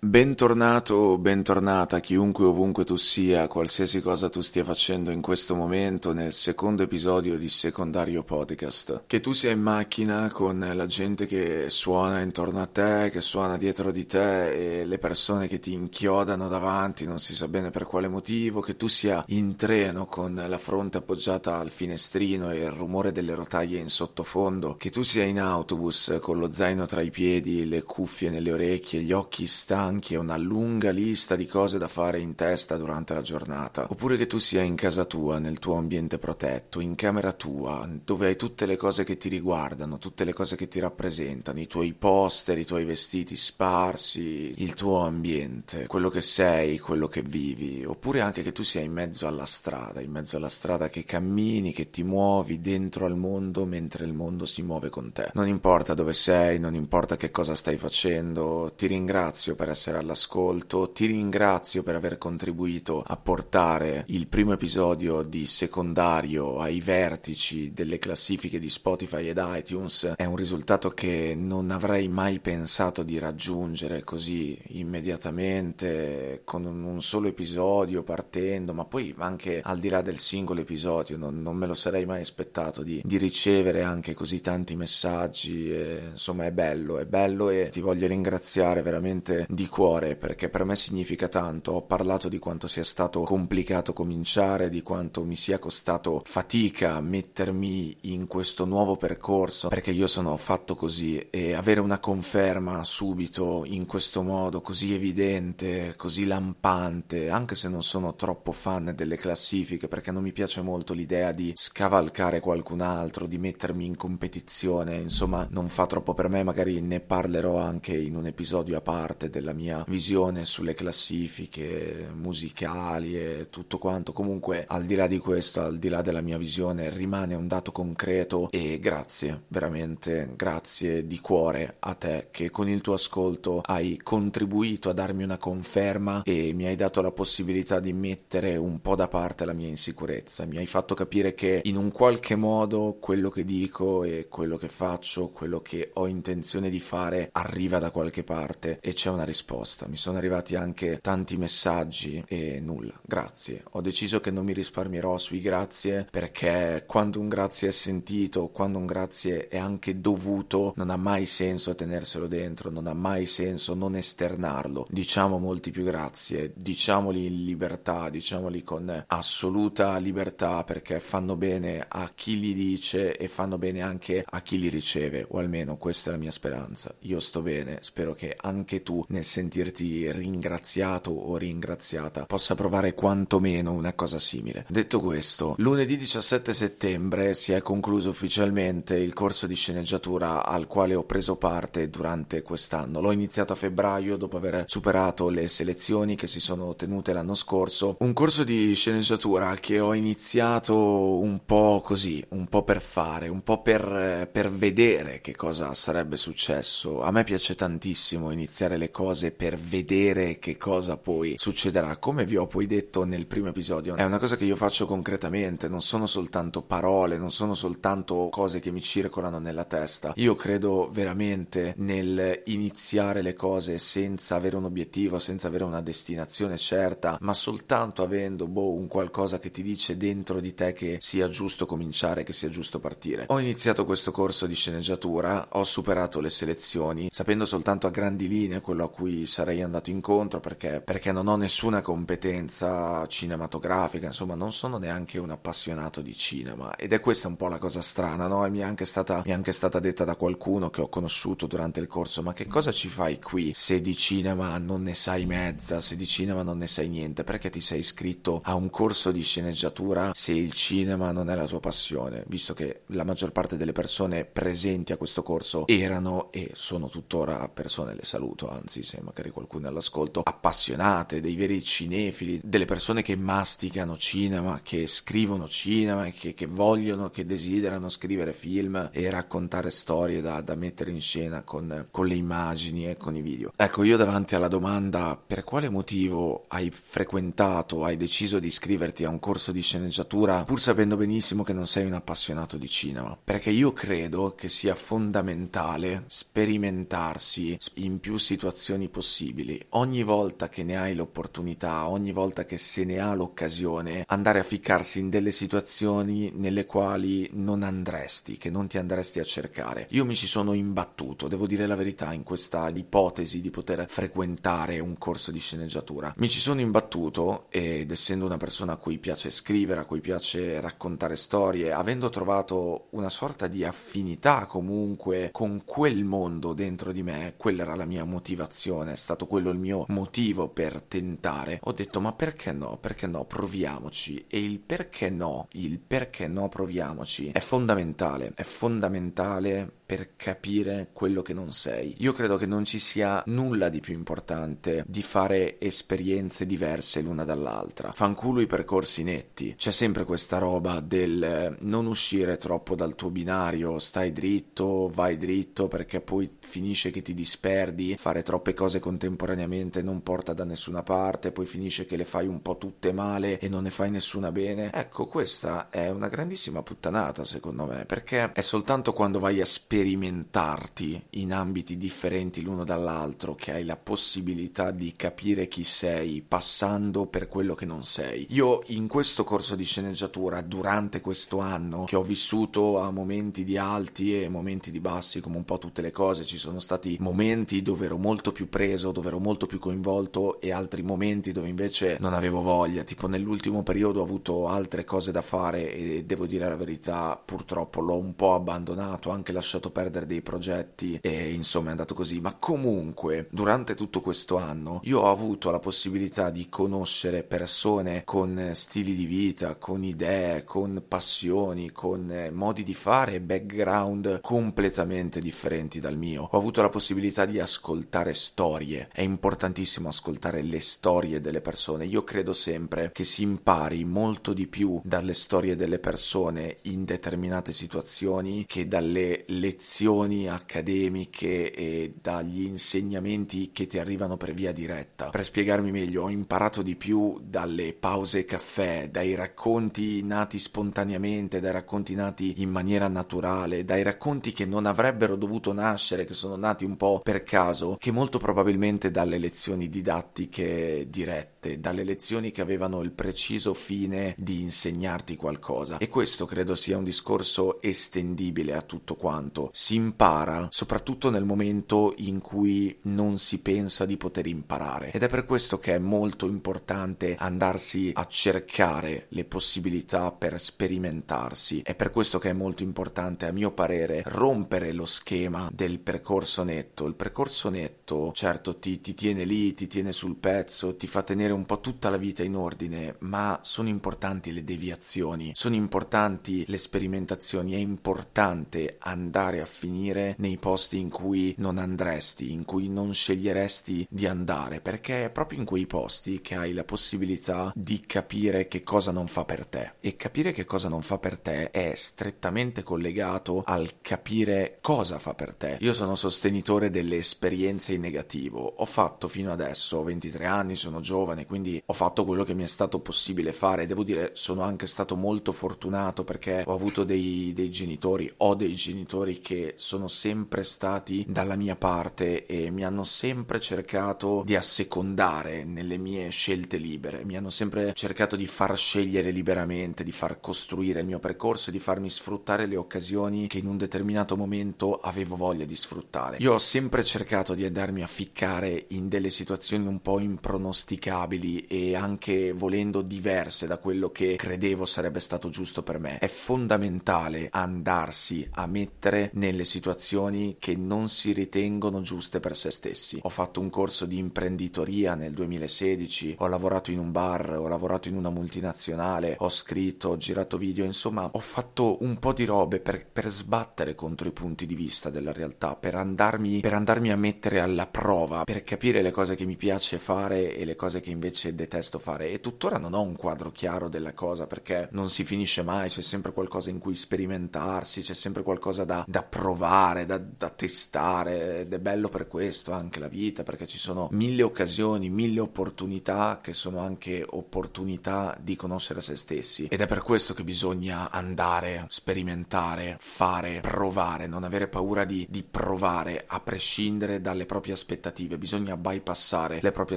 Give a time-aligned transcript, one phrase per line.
[0.00, 6.12] Bentornato o bentornata chiunque ovunque tu sia, qualsiasi cosa tu stia facendo in questo momento
[6.12, 9.02] nel secondo episodio di Secondario Podcast.
[9.08, 13.56] Che tu sia in macchina con la gente che suona intorno a te, che suona
[13.56, 17.84] dietro di te e le persone che ti inchiodano davanti, non si sa bene per
[17.84, 22.70] quale motivo, che tu sia in treno con la fronte appoggiata al finestrino e il
[22.70, 27.10] rumore delle rotaie in sottofondo, che tu sia in autobus con lo zaino tra i
[27.10, 31.78] piedi, le cuffie nelle orecchie, gli occhi stanchi stanchi e una lunga lista di cose
[31.78, 35.58] da fare in testa durante la giornata, oppure che tu sia in casa tua, nel
[35.58, 40.24] tuo ambiente protetto, in camera tua, dove hai tutte le cose che ti riguardano, tutte
[40.24, 45.86] le cose che ti rappresentano, i tuoi poster, i tuoi vestiti sparsi, il tuo ambiente,
[45.86, 50.02] quello che sei, quello che vivi, oppure anche che tu sia in mezzo alla strada,
[50.02, 54.44] in mezzo alla strada che cammini, che ti muovi dentro al mondo mentre il mondo
[54.44, 55.30] si muove con te.
[55.32, 59.98] Non importa dove sei, non importa che cosa stai facendo, ti ringrazio per essere essere
[59.98, 67.72] all'ascolto, ti ringrazio per aver contribuito a portare il primo episodio di secondario ai vertici
[67.72, 70.14] delle classifiche di Spotify ed iTunes.
[70.16, 77.28] È un risultato che non avrei mai pensato di raggiungere così immediatamente con un solo
[77.28, 81.74] episodio partendo, ma poi anche al di là del singolo episodio non, non me lo
[81.74, 85.72] sarei mai aspettato di, di ricevere anche così tanti messaggi.
[85.72, 90.64] E, insomma è bello, è bello e ti voglio ringraziare veramente di cuore perché per
[90.64, 91.72] me significa tanto.
[91.72, 97.96] Ho parlato di quanto sia stato complicato cominciare, di quanto mi sia costato fatica mettermi
[98.02, 103.86] in questo nuovo percorso perché io sono fatto così e avere una conferma subito in
[103.86, 110.10] questo modo così evidente, così lampante, anche se non sono troppo fan delle classifiche perché
[110.10, 115.68] non mi piace molto l'idea di scavalcare qualcun altro, di mettermi in competizione, insomma non
[115.68, 119.84] fa troppo per me, magari ne parlerò anche in un episodio a parte della mia
[119.88, 124.12] visione sulle classifiche musicali e tutto quanto.
[124.12, 127.72] Comunque, al di là di questo, al di là della mia visione, rimane un dato
[127.72, 133.98] concreto e grazie, veramente grazie di cuore a te che con il tuo ascolto hai
[134.00, 138.94] contribuito a darmi una conferma e mi hai dato la possibilità di mettere un po'
[138.94, 140.46] da parte la mia insicurezza.
[140.46, 144.68] Mi hai fatto capire che in un qualche modo quello che dico e quello che
[144.68, 149.47] faccio, quello che ho intenzione di fare arriva da qualche parte e c'è una risposta
[149.48, 149.88] risposta.
[149.88, 153.62] Mi sono arrivati anche tanti messaggi e nulla, grazie.
[153.72, 158.78] Ho deciso che non mi risparmierò sui grazie perché quando un grazie è sentito, quando
[158.78, 163.74] un grazie è anche dovuto, non ha mai senso tenerselo dentro, non ha mai senso
[163.74, 164.86] non esternarlo.
[164.90, 172.12] Diciamo molti più grazie, diciamoli in libertà, diciamoli con assoluta libertà perché fanno bene a
[172.14, 176.12] chi li dice e fanno bene anche a chi li riceve, o almeno questa è
[176.12, 176.94] la mia speranza.
[177.00, 183.72] Io sto bene, spero che anche tu nel sentirti ringraziato o ringraziata possa provare quantomeno
[183.72, 184.66] una cosa simile.
[184.68, 190.96] Detto questo, lunedì 17 settembre si è concluso ufficialmente il corso di sceneggiatura al quale
[190.96, 193.00] ho preso parte durante quest'anno.
[193.00, 197.96] L'ho iniziato a febbraio dopo aver superato le selezioni che si sono tenute l'anno scorso.
[198.00, 203.42] Un corso di sceneggiatura che ho iniziato un po' così, un po' per fare, un
[203.44, 207.02] po' per, per vedere che cosa sarebbe successo.
[207.02, 211.96] A me piace tantissimo iniziare le cose cose per vedere che cosa poi succederà.
[211.96, 215.68] Come vi ho poi detto nel primo episodio, è una cosa che io faccio concretamente,
[215.68, 220.12] non sono soltanto parole, non sono soltanto cose che mi circolano nella testa.
[220.16, 226.56] Io credo veramente nel iniziare le cose senza avere un obiettivo, senza avere una destinazione
[226.56, 231.28] certa, ma soltanto avendo boh, un qualcosa che ti dice dentro di te che sia
[231.28, 233.26] giusto cominciare, che sia giusto partire.
[233.28, 238.60] Ho iniziato questo corso di sceneggiatura, ho superato le selezioni, sapendo soltanto a grandi linee
[238.60, 244.34] quello a cui cui sarei andato incontro perché, perché non ho nessuna competenza cinematografica, insomma
[244.34, 246.76] non sono neanche un appassionato di cinema.
[246.76, 248.44] Ed è questa un po' la cosa strana, no?
[248.44, 251.46] E mi è anche stata, mi è anche stata detta da qualcuno che ho conosciuto
[251.46, 253.52] durante il corso, ma che cosa ci fai qui?
[253.54, 257.48] Se di cinema non ne sai mezza, se di cinema non ne sai niente, perché
[257.48, 261.60] ti sei iscritto a un corso di sceneggiatura se il cinema non è la tua
[261.60, 266.88] passione, visto che la maggior parte delle persone presenti a questo corso erano e sono
[266.88, 272.64] tuttora persone, le saluto, anzi se e magari qualcuno all'ascolto, appassionate, dei veri cinefili, delle
[272.64, 279.10] persone che masticano cinema, che scrivono cinema, che, che vogliono, che desiderano scrivere film e
[279.10, 283.52] raccontare storie da, da mettere in scena con, con le immagini e con i video.
[283.56, 289.10] Ecco, io davanti alla domanda per quale motivo hai frequentato, hai deciso di iscriverti a
[289.10, 293.50] un corso di sceneggiatura pur sapendo benissimo che non sei un appassionato di cinema, perché
[293.50, 299.64] io credo che sia fondamentale sperimentarsi in più situazioni possibili.
[299.70, 304.44] Ogni volta che ne hai l'opportunità, ogni volta che se ne ha l'occasione, andare a
[304.44, 309.86] ficcarsi in delle situazioni nelle quali non andresti, che non ti andresti a cercare.
[309.90, 314.78] Io mi ci sono imbattuto, devo dire la verità, in questa ipotesi di poter frequentare
[314.78, 316.14] un corso di sceneggiatura.
[316.16, 320.60] Mi ci sono imbattuto ed essendo una persona a cui piace scrivere, a cui piace
[320.60, 327.34] raccontare storie, avendo trovato una sorta di affinità comunque con quel mondo dentro di me,
[327.36, 331.58] quella era la mia motivazione, è stato quello il mio motivo per tentare.
[331.64, 332.78] Ho detto ma perché no?
[332.78, 333.24] Perché no?
[333.24, 334.26] Proviamoci.
[334.28, 341.22] E il perché no, il perché no proviamoci è fondamentale, è fondamentale per capire quello
[341.22, 341.94] che non sei.
[342.00, 347.24] Io credo che non ci sia nulla di più importante di fare esperienze diverse l'una
[347.24, 347.92] dall'altra.
[347.94, 349.54] Fanculo i percorsi netti.
[349.56, 355.16] C'è sempre questa roba del eh, non uscire troppo dal tuo binario, stai dritto, vai
[355.16, 360.82] dritto perché poi finisce che ti disperdi, fare troppe cose contemporaneamente non porta da nessuna
[360.82, 364.30] parte, poi finisce che le fai un po' tutte male e non ne fai nessuna
[364.32, 364.70] bene.
[364.70, 369.76] Ecco, questa è una grandissima puttanata secondo me, perché è soltanto quando vai a spiegare
[369.78, 377.06] sperimentarti in ambiti differenti l'uno dall'altro, che hai la possibilità di capire chi sei passando
[377.06, 378.26] per quello che non sei.
[378.30, 383.56] Io in questo corso di sceneggiatura, durante questo anno, che ho vissuto a momenti di
[383.56, 387.62] alti e momenti di bassi, come un po' tutte le cose, ci sono stati momenti
[387.62, 391.98] dove ero molto più preso, dove ero molto più coinvolto e altri momenti dove invece
[392.00, 396.48] non avevo voglia, tipo nell'ultimo periodo ho avuto altre cose da fare e devo dire
[396.48, 401.68] la verità, purtroppo l'ho un po' abbandonato, anche lasciato lasciato perdere dei progetti e insomma
[401.68, 406.48] è andato così, ma comunque durante tutto questo anno io ho avuto la possibilità di
[406.48, 413.14] conoscere persone con stili di vita, con idee, con passioni, con eh, modi di fare
[413.14, 416.28] e background completamente differenti dal mio.
[416.30, 421.84] Ho avuto la possibilità di ascoltare storie, è importantissimo ascoltare le storie delle persone.
[421.84, 427.52] Io credo sempre che si impari molto di più dalle storie delle persone in determinate
[427.52, 435.10] situazioni che dalle lezioni lezioni accademiche e dagli insegnamenti che ti arrivano per via diretta.
[435.10, 441.50] Per spiegarmi meglio, ho imparato di più dalle pause caffè, dai racconti nati spontaneamente, dai
[441.50, 446.64] racconti nati in maniera naturale, dai racconti che non avrebbero dovuto nascere, che sono nati
[446.64, 452.80] un po' per caso, che molto probabilmente dalle lezioni didattiche dirette, dalle lezioni che avevano
[452.82, 455.78] il preciso fine di insegnarti qualcosa.
[455.78, 461.94] E questo credo sia un discorso estendibile a tutto quanto si impara soprattutto nel momento
[461.98, 464.90] in cui non si pensa di poter imparare.
[464.92, 471.62] Ed è per questo che è molto importante andarsi a cercare le possibilità per sperimentarsi.
[471.62, 476.42] È per questo che è molto importante a mio parere rompere lo schema del percorso
[476.44, 476.86] netto.
[476.86, 481.32] Il percorso netto certo ti, ti tiene lì ti tiene sul pezzo ti fa tenere
[481.32, 486.58] un po' tutta la vita in ordine ma sono importanti le deviazioni sono importanti le
[486.58, 487.52] sperimentazioni.
[487.52, 492.94] È importante andare andare a finire nei posti in cui non andresti, in cui non
[492.94, 498.48] sceglieresti di andare, perché è proprio in quei posti che hai la possibilità di capire
[498.48, 499.72] che cosa non fa per te.
[499.80, 505.14] E capire che cosa non fa per te è strettamente collegato al capire cosa fa
[505.14, 505.58] per te.
[505.60, 508.54] Io sono sostenitore delle esperienze in negativo.
[508.56, 512.44] Ho fatto fino adesso, ho 23 anni, sono giovane, quindi ho fatto quello che mi
[512.44, 513.66] è stato possibile fare.
[513.66, 518.54] Devo dire, sono anche stato molto fortunato perché ho avuto dei, dei genitori, ho dei
[518.54, 525.44] genitori che sono sempre stati dalla mia parte e mi hanno sempre cercato di assecondare
[525.44, 530.80] nelle mie scelte libere, mi hanno sempre cercato di far scegliere liberamente, di far costruire
[530.80, 535.16] il mio percorso e di farmi sfruttare le occasioni che in un determinato momento avevo
[535.16, 536.18] voglia di sfruttare.
[536.20, 541.74] Io ho sempre cercato di andarmi a ficcare in delle situazioni un po' impronosticabili e
[541.74, 545.98] anche volendo diverse da quello che credevo sarebbe stato giusto per me.
[545.98, 552.98] È fondamentale andarsi a mettere nelle situazioni che non si ritengono giuste per se stessi.
[553.02, 557.88] Ho fatto un corso di imprenditoria nel 2016, ho lavorato in un bar, ho lavorato
[557.88, 562.60] in una multinazionale, ho scritto, ho girato video, insomma ho fatto un po' di robe
[562.60, 566.96] per, per sbattere contro i punti di vista della realtà, per andarmi, per andarmi a
[566.96, 570.90] mettere alla prova per capire le cose che mi piace fare e le cose che
[570.90, 575.04] invece detesto fare e tuttora non ho un quadro chiaro della cosa perché non si
[575.04, 579.98] finisce mai, c'è sempre qualcosa in cui sperimentarsi, c'è sempre qualcosa da, da provare, da,
[579.98, 584.90] da testare ed è bello per questo anche la vita perché ci sono mille occasioni,
[584.90, 589.46] mille opportunità che sono anche opportunità di conoscere se stessi.
[589.46, 595.22] Ed è per questo che bisogna andare, sperimentare, fare, provare, non avere paura di, di
[595.22, 599.76] provare a prescindere dalle proprie aspettative, bisogna bypassare le proprie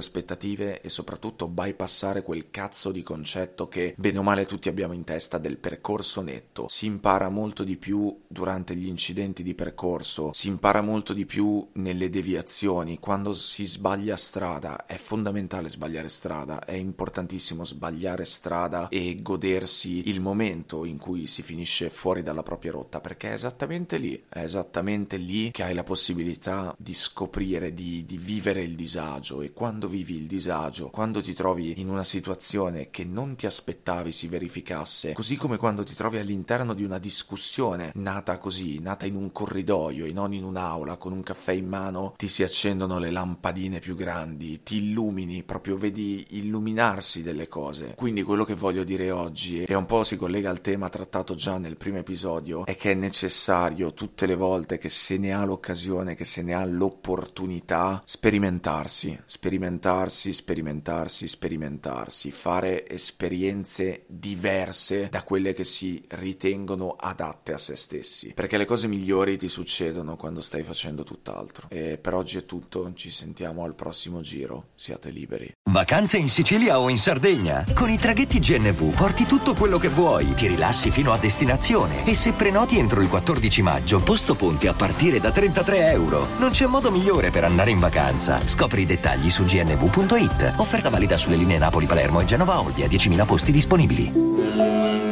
[0.00, 5.04] aspettative e soprattutto bypassare quel cazzo di concetto che bene o male tutti abbiamo in
[5.04, 6.66] testa del percorso netto.
[6.68, 11.66] Si impara molto di più durante gli incidenti di percorso, si impara molto di più
[11.74, 19.20] nelle deviazioni, quando si sbaglia strada, è fondamentale sbagliare strada, è importantissimo sbagliare strada e
[19.20, 24.24] godersi il momento in cui si finisce fuori dalla propria rotta, perché è esattamente lì,
[24.28, 29.42] è esattamente lì che hai la possibilità di scoprire, di, di vivere il disagio.
[29.42, 34.12] E quando vivi il disagio, quando ti trovi in una situazione che non ti aspettavi
[34.12, 39.16] si verificasse, così come quando ti trovi all'interno di una discussione nata così, nata in
[39.16, 43.10] un corridoio e non in un'aula con un caffè in mano, ti si accendono le
[43.10, 47.94] lampadine più grandi, ti illumini, proprio vedi illuminarsi delle cose.
[47.96, 51.58] Quindi quello che voglio dire oggi, e un po' si collega al tema trattato già
[51.58, 56.14] nel primo episodio, è che è necessario tutte le volte che se ne ha l'occasione,
[56.14, 65.64] che se ne ha l'opportunità, sperimentarsi, sperimentarsi, sperimentarsi, sperimentarsi, fare esperienze diverse da quelle che
[65.64, 68.32] si ritengono adatte a se stessi.
[68.34, 71.66] Perché le cose migliori ti succedono quando stai facendo tutt'altro.
[71.70, 74.66] E per oggi è tutto, ci sentiamo al prossimo giro.
[74.74, 75.50] Siate liberi.
[75.70, 77.64] Vacanze in Sicilia o in Sardegna.
[77.72, 82.14] Con i traghetti GNV porti tutto quello che vuoi, ti rilassi fino a destinazione e
[82.14, 86.28] se prenoti entro il 14 maggio, posto ponti a partire da 33 euro.
[86.36, 88.46] Non c'è modo migliore per andare in vacanza.
[88.46, 90.54] Scopri i dettagli su gnv.it.
[90.58, 95.11] Offerta valida sulle linee Napoli-Palermo e Genova-Olbia, 10.000 posti disponibili.